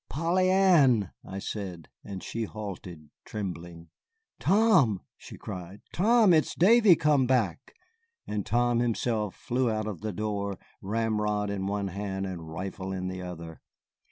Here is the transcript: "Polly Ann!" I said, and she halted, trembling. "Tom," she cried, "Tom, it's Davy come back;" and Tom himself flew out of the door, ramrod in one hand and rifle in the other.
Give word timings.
"Polly 0.09 0.49
Ann!" 0.49 1.11
I 1.23 1.37
said, 1.37 1.87
and 2.03 2.23
she 2.23 2.45
halted, 2.45 3.11
trembling. 3.23 3.89
"Tom," 4.39 5.01
she 5.15 5.37
cried, 5.37 5.81
"Tom, 5.93 6.33
it's 6.33 6.55
Davy 6.55 6.95
come 6.95 7.27
back;" 7.27 7.75
and 8.25 8.43
Tom 8.43 8.79
himself 8.79 9.35
flew 9.35 9.69
out 9.69 9.85
of 9.85 10.01
the 10.01 10.11
door, 10.11 10.57
ramrod 10.81 11.51
in 11.51 11.67
one 11.67 11.89
hand 11.89 12.25
and 12.25 12.49
rifle 12.49 12.91
in 12.91 13.09
the 13.09 13.21
other. 13.21 13.61